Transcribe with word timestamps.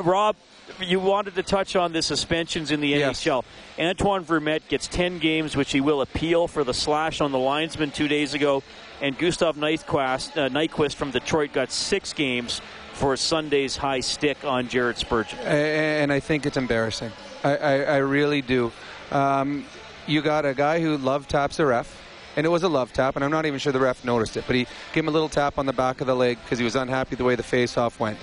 Rob, 0.00 0.36
you 0.80 1.00
wanted 1.00 1.34
to 1.34 1.42
touch 1.42 1.76
on 1.76 1.92
the 1.92 2.02
suspensions 2.02 2.70
in 2.70 2.80
the 2.80 2.88
Yes. 2.88 3.20
NHL. 3.24 3.44
Antoine 3.78 4.24
Vermette 4.24 4.66
gets 4.68 4.86
10 4.88 5.18
games, 5.18 5.56
which 5.56 5.72
he 5.72 5.80
will 5.80 6.00
appeal 6.00 6.48
for 6.48 6.64
the 6.64 6.74
slash 6.74 7.20
on 7.20 7.32
the 7.32 7.38
linesman 7.38 7.90
two 7.90 8.08
days 8.08 8.34
ago. 8.34 8.62
And 9.00 9.18
Gustav 9.18 9.56
Nyquist, 9.56 10.36
uh, 10.36 10.48
Nyquist 10.48 10.94
from 10.94 11.10
Detroit 11.10 11.52
got 11.52 11.72
six 11.72 12.12
games 12.12 12.60
for 12.94 13.16
Sunday's 13.16 13.76
high 13.76 14.00
stick 14.00 14.44
on 14.44 14.68
Jared 14.68 14.96
Spurgeon. 14.96 15.38
And 15.40 16.12
I 16.12 16.20
think 16.20 16.46
it's 16.46 16.56
embarrassing. 16.56 17.10
I, 17.42 17.56
I, 17.56 17.74
I 17.82 17.96
really 17.96 18.42
do. 18.42 18.70
Um, 19.10 19.64
you 20.06 20.22
got 20.22 20.46
a 20.46 20.54
guy 20.54 20.80
who 20.80 20.96
love 20.96 21.26
taps 21.26 21.58
a 21.58 21.66
ref, 21.66 22.00
and 22.36 22.46
it 22.46 22.48
was 22.48 22.62
a 22.62 22.68
love 22.68 22.92
tap, 22.92 23.16
and 23.16 23.24
I'm 23.24 23.30
not 23.30 23.46
even 23.46 23.58
sure 23.58 23.72
the 23.72 23.80
ref 23.80 24.04
noticed 24.04 24.36
it, 24.36 24.44
but 24.46 24.54
he 24.56 24.66
gave 24.92 25.04
him 25.04 25.08
a 25.08 25.10
little 25.10 25.28
tap 25.28 25.58
on 25.58 25.66
the 25.66 25.72
back 25.72 26.00
of 26.00 26.06
the 26.06 26.14
leg 26.14 26.38
because 26.44 26.58
he 26.58 26.64
was 26.64 26.76
unhappy 26.76 27.16
the 27.16 27.24
way 27.24 27.34
the 27.34 27.42
face-off 27.42 27.98
went. 27.98 28.18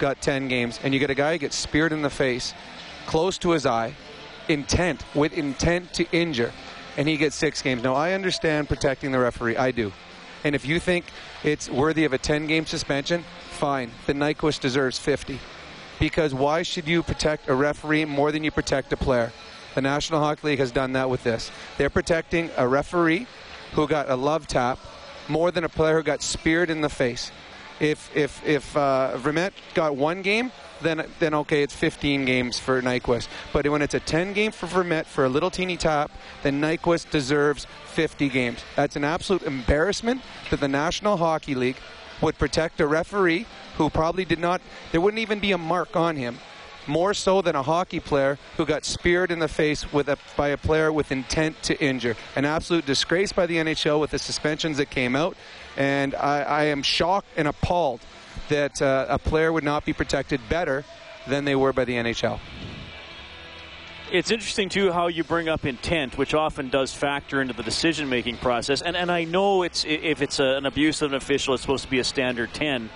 Got 0.00 0.22
10 0.22 0.48
games, 0.48 0.80
and 0.82 0.94
you 0.94 0.98
get 0.98 1.10
a 1.10 1.14
guy 1.14 1.32
who 1.32 1.38
gets 1.38 1.56
speared 1.56 1.92
in 1.92 2.00
the 2.00 2.08
face, 2.08 2.54
close 3.04 3.36
to 3.36 3.50
his 3.50 3.66
eye, 3.66 3.94
intent 4.48 5.04
with 5.14 5.34
intent 5.34 5.92
to 5.92 6.10
injure, 6.10 6.52
and 6.96 7.06
he 7.06 7.18
gets 7.18 7.36
six 7.36 7.60
games. 7.60 7.82
Now 7.82 7.94
I 7.94 8.14
understand 8.14 8.66
protecting 8.66 9.12
the 9.12 9.18
referee. 9.18 9.58
I 9.58 9.72
do. 9.72 9.92
And 10.42 10.54
if 10.54 10.64
you 10.64 10.80
think 10.80 11.04
it's 11.44 11.68
worthy 11.68 12.06
of 12.06 12.14
a 12.14 12.18
10 12.18 12.46
game 12.46 12.64
suspension, 12.64 13.26
fine. 13.50 13.90
The 14.06 14.14
Nyquist 14.14 14.60
deserves 14.60 14.98
50. 14.98 15.38
Because 15.98 16.32
why 16.32 16.62
should 16.62 16.88
you 16.88 17.02
protect 17.02 17.50
a 17.50 17.54
referee 17.54 18.06
more 18.06 18.32
than 18.32 18.42
you 18.42 18.50
protect 18.50 18.94
a 18.94 18.96
player? 18.96 19.32
The 19.74 19.82
National 19.82 20.20
Hockey 20.20 20.46
League 20.46 20.60
has 20.60 20.72
done 20.72 20.94
that 20.94 21.10
with 21.10 21.24
this. 21.24 21.50
They're 21.76 21.90
protecting 21.90 22.48
a 22.56 22.66
referee 22.66 23.26
who 23.72 23.86
got 23.86 24.08
a 24.08 24.16
love 24.16 24.46
tap 24.46 24.78
more 25.28 25.50
than 25.50 25.64
a 25.64 25.68
player 25.68 25.98
who 25.98 26.02
got 26.02 26.22
speared 26.22 26.70
in 26.70 26.80
the 26.80 26.88
face. 26.88 27.30
If 27.80 28.14
if 28.14 28.46
if 28.46 28.76
uh, 28.76 29.16
Vermette 29.16 29.52
got 29.74 29.96
one 29.96 30.22
game, 30.22 30.52
then 30.82 31.06
then 31.18 31.34
okay, 31.34 31.62
it's 31.62 31.74
15 31.74 32.24
games 32.24 32.58
for 32.58 32.80
Nyquist. 32.82 33.28
But 33.52 33.66
when 33.68 33.82
it's 33.82 33.94
a 33.94 34.00
10 34.00 34.32
game 34.34 34.52
for 34.52 34.66
Vermette 34.66 35.06
for 35.06 35.24
a 35.24 35.28
little 35.28 35.50
teeny 35.50 35.76
tap, 35.76 36.10
then 36.42 36.60
Nyquist 36.60 37.10
deserves 37.10 37.66
50 37.86 38.28
games. 38.28 38.60
That's 38.76 38.96
an 38.96 39.04
absolute 39.04 39.42
embarrassment 39.42 40.20
that 40.50 40.60
the 40.60 40.68
National 40.68 41.16
Hockey 41.16 41.54
League 41.54 41.78
would 42.20 42.38
protect 42.38 42.80
a 42.80 42.86
referee 42.86 43.46
who 43.76 43.88
probably 43.88 44.26
did 44.26 44.38
not. 44.38 44.60
There 44.92 45.00
wouldn't 45.00 45.20
even 45.20 45.40
be 45.40 45.52
a 45.52 45.58
mark 45.58 45.96
on 45.96 46.16
him. 46.16 46.38
More 46.86 47.14
so 47.14 47.42
than 47.42 47.54
a 47.54 47.62
hockey 47.62 48.00
player 48.00 48.38
who 48.56 48.64
got 48.64 48.84
speared 48.84 49.30
in 49.30 49.38
the 49.38 49.48
face 49.48 49.92
with 49.92 50.08
a, 50.08 50.18
by 50.36 50.48
a 50.48 50.56
player 50.56 50.92
with 50.92 51.12
intent 51.12 51.62
to 51.64 51.80
injure. 51.82 52.16
An 52.36 52.44
absolute 52.44 52.86
disgrace 52.86 53.32
by 53.32 53.46
the 53.46 53.56
NHL 53.56 54.00
with 54.00 54.10
the 54.10 54.18
suspensions 54.18 54.78
that 54.78 54.90
came 54.90 55.14
out. 55.14 55.36
And 55.76 56.14
I, 56.14 56.42
I 56.42 56.64
am 56.64 56.82
shocked 56.82 57.28
and 57.36 57.46
appalled 57.46 58.00
that 58.48 58.80
uh, 58.82 59.06
a 59.08 59.18
player 59.18 59.52
would 59.52 59.64
not 59.64 59.84
be 59.84 59.92
protected 59.92 60.40
better 60.48 60.84
than 61.28 61.44
they 61.44 61.54
were 61.54 61.72
by 61.72 61.84
the 61.84 61.94
NHL. 61.94 62.40
It's 64.12 64.32
interesting 64.32 64.68
too 64.68 64.90
how 64.90 65.06
you 65.06 65.22
bring 65.22 65.48
up 65.48 65.64
intent, 65.64 66.18
which 66.18 66.34
often 66.34 66.68
does 66.68 66.92
factor 66.92 67.40
into 67.40 67.54
the 67.54 67.62
decision-making 67.62 68.38
process. 68.38 68.82
And 68.82 68.96
and 68.96 69.10
I 69.10 69.22
know 69.22 69.62
it's 69.62 69.84
if 69.84 70.20
it's 70.20 70.40
a, 70.40 70.56
an 70.56 70.66
abuse 70.66 71.00
of 71.02 71.12
an 71.12 71.16
official, 71.16 71.54
it's 71.54 71.62
supposed 71.62 71.84
to 71.84 71.90
be 71.90 72.00
a 72.00 72.04
standard 72.04 72.52
ten. 72.52 72.90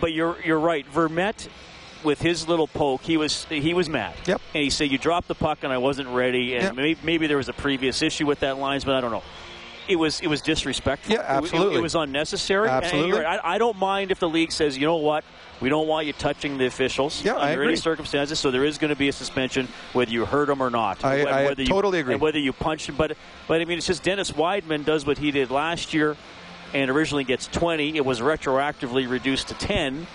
But 0.00 0.12
you're 0.12 0.38
you're 0.42 0.58
right. 0.58 0.86
Vermette, 0.90 1.46
with 2.04 2.20
his 2.20 2.48
little 2.48 2.66
poke, 2.66 3.02
he 3.02 3.16
was 3.16 3.44
he 3.46 3.74
was 3.74 3.88
mad. 3.88 4.14
Yep. 4.26 4.40
And 4.54 4.62
he 4.64 4.70
said, 4.70 4.90
"You 4.90 4.98
dropped 4.98 5.28
the 5.28 5.34
puck, 5.34 5.58
and 5.62 5.72
I 5.72 5.78
wasn't 5.78 6.08
ready." 6.08 6.54
And 6.54 6.64
Yep. 6.64 6.74
maybe, 6.74 7.00
maybe 7.02 7.26
there 7.26 7.36
was 7.36 7.48
a 7.48 7.52
previous 7.52 8.02
issue 8.02 8.26
with 8.26 8.40
that 8.40 8.58
linesman. 8.58 8.94
I 8.94 9.00
don't 9.00 9.12
know. 9.12 9.22
It 9.88 9.96
was 9.96 10.20
it 10.20 10.28
was 10.28 10.40
disrespectful. 10.40 11.12
Yeah, 11.14 11.20
It- 11.20 11.24
it- 11.24 11.36
absolutely. 11.44 11.78
It, 11.78 11.82
was 11.82 11.94
unnecessary. 11.94 12.68
Absolutely. 12.68 13.20
right. 13.20 13.40
I, 13.42 13.54
I 13.54 13.58
don't 13.58 13.76
mind 13.78 14.10
if 14.12 14.20
the 14.20 14.28
league 14.28 14.52
says, 14.52 14.76
"You 14.78 14.86
know 14.86 14.96
what." 14.96 15.24
We 15.60 15.68
don't 15.68 15.86
want 15.86 16.08
you 16.08 16.12
touching 16.12 16.58
the 16.58 16.66
officials 16.66 17.22
Yeah, 17.24 17.36
under 17.36 17.62
any 17.62 17.76
circumstances. 17.76 18.40
So 18.40 18.50
there 18.50 18.64
is 18.64 18.78
going 18.78 18.88
to 18.88 18.96
be 18.96 19.06
a 19.08 19.12
suspension 19.12 19.68
whether 19.92 20.10
you 20.10 20.24
hurt 20.24 20.46
them 20.48 20.60
or 20.60 20.70
not. 20.70 21.04
I- 21.04 21.22
I 21.22 21.44
whether 21.44 21.62
you, 21.62 21.68
totally 21.68 22.00
agree. 22.00 22.14
And 22.14 22.20
whether 22.20 22.40
you 22.40 22.52
punch 22.52 22.88
him, 22.88 22.96
but 22.96 23.16
but 23.46 23.60
I 23.60 23.64
mean, 23.64 23.78
it's 23.78 23.86
just 23.86 24.02
Dennis 24.02 24.32
Wideman 24.32 24.84
does 24.84 25.06
what 25.06 25.18
he 25.18 25.30
did 25.30 25.52
last 25.52 25.94
year, 25.94 26.16
and 26.74 26.90
originally 26.90 27.22
gets 27.22 27.46
20. 27.46 27.96
It 27.96 28.04
was 28.04 28.18
retroactively 28.18 29.08
reduced 29.08 29.48
to 29.48 29.54
10, 29.54 29.98
a- 30.00 30.06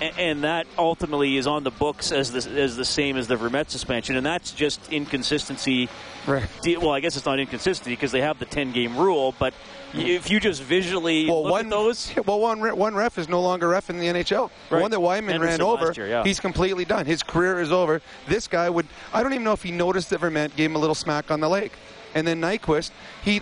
and 0.00 0.44
that 0.44 0.66
ultimately 0.78 1.36
is 1.36 1.46
on 1.46 1.64
the 1.64 1.70
books 1.70 2.12
as 2.12 2.32
the 2.32 2.60
as 2.60 2.76
the 2.76 2.84
same 2.84 3.16
as 3.16 3.26
the 3.26 3.36
Vermette 3.36 3.70
suspension, 3.70 4.16
and 4.16 4.26
that's 4.26 4.52
just 4.52 4.92
inconsistency. 4.92 5.88
Right. 6.26 6.48
Well, 6.66 6.90
I 6.90 7.00
guess 7.00 7.16
it's 7.16 7.26
not 7.26 7.38
inconsistency 7.38 7.92
because 7.92 8.10
they 8.10 8.20
have 8.20 8.38
the 8.38 8.46
10 8.46 8.72
game 8.72 8.96
rule, 8.96 9.32
but 9.38 9.54
mm-hmm. 9.92 10.00
if 10.00 10.28
you 10.28 10.40
just 10.40 10.60
visually 10.60 11.26
Well, 11.26 11.44
look 11.44 11.52
one 11.52 11.66
at 11.66 11.70
those, 11.70 12.12
Well, 12.26 12.40
one 12.40 12.76
one 12.76 12.94
ref 12.94 13.16
is 13.16 13.28
no 13.28 13.40
longer 13.40 13.68
ref 13.68 13.90
in 13.90 13.98
the 13.98 14.06
NHL. 14.06 14.50
The 14.68 14.74
Right. 14.74 14.82
one 14.82 14.90
that 14.90 14.98
Wideman 14.98 15.30
Henderson 15.30 15.40
ran 15.40 15.60
over, 15.62 15.92
year, 15.92 16.08
yeah. 16.08 16.24
he's 16.24 16.40
completely 16.40 16.84
done. 16.84 17.06
His 17.06 17.22
career 17.22 17.60
is 17.60 17.70
over. 17.70 18.02
This 18.26 18.48
guy 18.48 18.68
would. 18.68 18.86
I 19.12 19.22
don't 19.22 19.32
even 19.32 19.44
know 19.44 19.52
if 19.52 19.62
he 19.62 19.70
noticed 19.70 20.10
that 20.10 20.20
Vermette 20.20 20.56
gave 20.56 20.70
him 20.70 20.76
a 20.76 20.80
little 20.80 20.94
smack 20.94 21.30
on 21.30 21.40
the 21.40 21.48
leg, 21.48 21.70
and 22.14 22.26
then 22.26 22.40
Nyquist, 22.40 22.90
he 23.22 23.40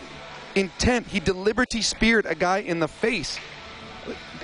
intent, 0.55 1.07
he 1.07 1.21
deliberately 1.21 1.83
speared 1.83 2.27
a 2.27 2.35
guy 2.35 2.59
in 2.59 2.81
the 2.81 2.89
face. 2.89 3.39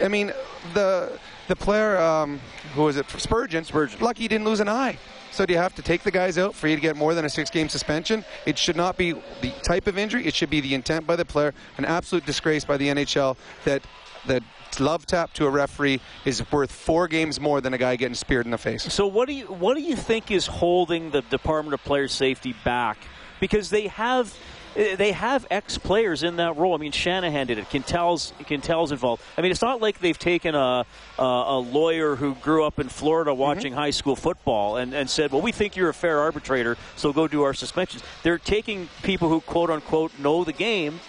I 0.03 0.09
mean, 0.09 0.33
the 0.75 1.19
the 1.49 1.57
player 1.57 1.99
um, 1.99 2.41
who 2.75 2.83
was 2.83 2.97
it? 2.97 3.09
Spurgeon. 3.11 3.65
Spurgeon. 3.65 4.01
Lucky 4.01 4.23
he 4.23 4.29
didn't 4.29 4.45
lose 4.45 4.61
an 4.61 4.69
eye. 4.69 4.99
So 5.33 5.47
do 5.47 5.53
you 5.53 5.59
have 5.59 5.75
to 5.77 5.83
take 5.83 6.03
the 6.03 6.11
guys 6.11 6.39
out 6.39 6.55
for 6.55 6.67
you 6.67 6.75
to 6.75 6.83
get 6.83 6.97
more 6.97 7.15
than 7.15 7.25
a 7.25 7.31
six-game 7.31 7.69
suspension? 7.69 8.25
It 8.47 8.59
should 8.59 8.77
not 8.77 8.97
be 8.97 9.13
the 9.13 9.53
type 9.63 9.87
of 9.87 9.97
injury. 9.97 10.27
It 10.27 10.35
should 10.35 10.51
be 10.51 10.61
the 10.61 10.75
intent 10.75 11.07
by 11.07 11.15
the 11.15 11.25
player. 11.25 11.55
An 11.79 11.85
absolute 11.85 12.27
disgrace 12.27 12.65
by 12.65 12.77
the 12.77 12.89
NHL 12.89 13.37
that 13.65 13.83
that 14.27 14.43
love 14.79 15.07
tap 15.07 15.33
to 15.33 15.47
a 15.47 15.51
referee 15.51 16.01
is 16.25 16.45
worth 16.53 16.71
four 16.71 17.09
games 17.09 17.41
more 17.41 17.61
than 17.61 17.75
a 17.75 17.79
guy 17.79 17.97
getting 17.97 18.15
speared 18.15 18.45
in 18.45 18.51
the 18.51 18.59
face. 18.59 18.93
So 18.93 19.07
what 19.07 19.29
do 19.29 19.35
you 19.35 19.47
what 19.47 19.75
do 19.75 19.83
you 19.83 19.97
think 19.97 20.31
is 20.31 20.47
holding 20.47 21.11
the 21.11 21.23
Department 21.23 21.75
of 21.75 21.83
Player 21.85 22.09
Safety 22.09 22.55
back? 22.65 22.99
Because 23.41 23.71
they 23.71 23.87
have 23.89 24.37
Uh, 24.77 24.97
they 24.97 25.13
have 25.13 25.47
ex 25.51 25.79
players 25.79 26.23
in 26.23 26.37
that 26.37 26.57
role. 26.57 26.75
I 26.75 26.79
mean, 26.79 26.93
Shanahan 26.93 27.47
did 27.49 27.59
it. 27.59 27.69
Quintal's 27.69 28.93
involved. 28.93 29.23
I 29.37 29.43
mean, 29.43 29.51
it's 29.51 29.63
not 29.63 29.81
like 29.81 30.01
they've 30.01 30.19
taken 30.19 30.55
a 30.55 30.87
a, 31.19 31.23
a 31.23 31.59
lawyer 31.59 32.17
who 32.17 32.35
grew 32.37 32.65
up 32.65 32.79
in 32.79 32.89
Florida 32.89 33.31
mm-hmm. 33.31 33.41
watching 33.41 33.73
high 33.73 33.91
school 33.91 34.17
football 34.17 34.77
and, 34.77 34.95
and 34.95 35.11
said, 35.11 35.33
"Well, 35.33 35.43
we 35.43 35.53
think 35.53 35.77
you're 35.77 35.91
a 35.91 35.95
fair 35.95 36.21
arbitrator, 36.21 36.77
so 36.97 37.13
go 37.13 37.29
do 37.29 37.43
our 37.43 37.55
suspensions." 37.55 38.03
They're 38.23 38.39
taking 38.39 38.89
people 39.03 39.29
who 39.29 39.41
quote 39.41 39.71
unquote 39.71 40.19
know 40.19 40.45
the 40.45 40.53
game 40.53 41.01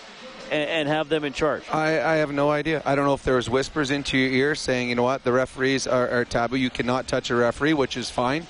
and, 0.51 0.69
and 0.69 0.89
have 0.89 1.09
them 1.09 1.23
in 1.23 1.33
charge. 1.33 1.63
I, 1.71 2.01
I 2.01 2.15
have 2.15 2.31
no 2.31 2.51
idea. 2.51 2.83
I 2.85 2.95
don't 2.95 3.05
know 3.05 3.13
if 3.13 3.23
there 3.23 3.37
was 3.37 3.49
whispers 3.49 3.89
into 3.89 4.17
your 4.17 4.31
ear 4.31 4.55
saying, 4.55 4.89
you 4.89 4.95
know 4.95 5.03
what, 5.03 5.23
the 5.23 5.31
referees 5.31 5.87
are, 5.87 6.09
are 6.09 6.25
taboo. 6.25 6.57
You 6.57 6.69
cannot 6.69 7.07
touch 7.07 7.31
a 7.31 7.35
referee, 7.35 7.73
which 7.73 7.97
is 7.97 8.09
fine. 8.09 8.45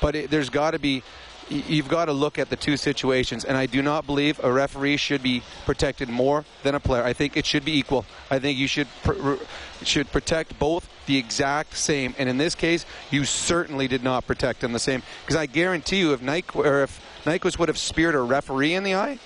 But 0.00 0.16
it, 0.16 0.30
there's 0.30 0.50
got 0.50 0.72
to 0.72 0.78
be, 0.78 1.02
you've 1.48 1.88
got 1.88 2.06
to 2.06 2.12
look 2.12 2.38
at 2.38 2.50
the 2.50 2.56
two 2.56 2.76
situations. 2.76 3.44
And 3.44 3.56
I 3.56 3.66
do 3.66 3.82
not 3.82 4.06
believe 4.06 4.40
a 4.42 4.52
referee 4.52 4.96
should 4.96 5.22
be 5.22 5.42
protected 5.64 6.08
more 6.08 6.44
than 6.62 6.74
a 6.74 6.80
player. 6.80 7.02
I 7.02 7.12
think 7.12 7.36
it 7.36 7.46
should 7.46 7.64
be 7.64 7.76
equal. 7.78 8.04
I 8.30 8.38
think 8.38 8.58
you 8.58 8.66
should 8.66 8.88
pr- 9.02 9.34
should 9.82 10.10
protect 10.12 10.58
both 10.58 10.88
the 11.06 11.16
exact 11.16 11.76
same. 11.76 12.14
And 12.18 12.28
in 12.28 12.38
this 12.38 12.54
case, 12.54 12.86
you 13.10 13.24
certainly 13.24 13.88
did 13.88 14.02
not 14.02 14.26
protect 14.26 14.60
them 14.60 14.72
the 14.72 14.78
same. 14.78 15.02
Because 15.22 15.36
I 15.36 15.46
guarantee 15.46 15.98
you, 15.98 16.12
if 16.12 16.20
Nyqu- 16.20 16.64
or 16.64 16.82
if 16.84 17.00
Nyquist 17.24 17.58
would 17.58 17.68
have 17.68 17.78
speared 17.78 18.14
a 18.14 18.20
referee 18.20 18.74
in 18.74 18.84
the 18.84 18.94
eye, 18.94 19.18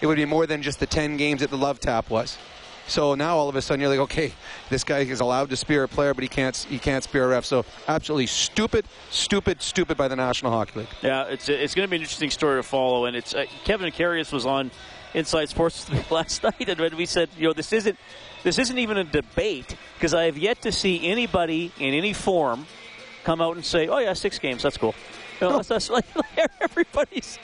it 0.00 0.06
would 0.06 0.16
be 0.16 0.24
more 0.24 0.46
than 0.46 0.62
just 0.62 0.80
the 0.80 0.86
10 0.86 1.16
games 1.16 1.40
that 1.40 1.50
the 1.50 1.58
love 1.58 1.80
tap 1.80 2.10
was. 2.10 2.36
So 2.88 3.14
now 3.14 3.36
all 3.36 3.48
of 3.48 3.56
a 3.56 3.62
sudden 3.62 3.80
you're 3.80 3.90
like, 3.90 3.98
okay, 4.00 4.32
this 4.70 4.84
guy 4.84 5.00
is 5.00 5.20
allowed 5.20 5.50
to 5.50 5.56
spear 5.56 5.82
a 5.84 5.88
player, 5.88 6.14
but 6.14 6.22
he 6.22 6.28
can't 6.28 6.56
he 6.68 6.78
can't 6.78 7.02
spear 7.02 7.24
a 7.24 7.28
ref. 7.28 7.44
So 7.44 7.64
absolutely 7.88 8.26
stupid, 8.26 8.86
stupid, 9.10 9.60
stupid 9.60 9.96
by 9.96 10.08
the 10.08 10.16
National 10.16 10.52
Hockey 10.52 10.80
League. 10.80 10.88
Yeah, 11.02 11.24
it's 11.24 11.48
it's 11.48 11.74
going 11.74 11.86
to 11.86 11.90
be 11.90 11.96
an 11.96 12.02
interesting 12.02 12.30
story 12.30 12.58
to 12.58 12.62
follow, 12.62 13.06
and 13.06 13.16
it's 13.16 13.34
uh, 13.34 13.46
Kevin 13.64 13.90
Carius 13.92 14.32
was 14.32 14.46
on 14.46 14.70
Inside 15.14 15.48
Sports 15.48 15.86
last 16.10 16.42
night, 16.42 16.68
and 16.68 16.78
when 16.78 16.96
we 16.96 17.06
said, 17.06 17.28
you 17.36 17.48
know, 17.48 17.52
this 17.52 17.72
isn't 17.72 17.98
this 18.44 18.58
isn't 18.58 18.78
even 18.78 18.96
a 18.98 19.04
debate 19.04 19.74
because 19.94 20.14
I 20.14 20.24
have 20.26 20.38
yet 20.38 20.62
to 20.62 20.70
see 20.70 21.08
anybody 21.08 21.72
in 21.80 21.92
any 21.94 22.12
form 22.12 22.66
come 23.24 23.40
out 23.40 23.56
and 23.56 23.64
say, 23.64 23.88
oh 23.88 23.98
yeah, 23.98 24.12
six 24.12 24.38
games, 24.38 24.62
that's 24.62 24.76
cool. 24.76 24.94
You 25.40 25.48
know, 25.48 25.50
No. 25.50 25.56
that's, 25.62 25.68
that's 25.68 25.90
like 25.90 26.06
everybody's 26.60 27.38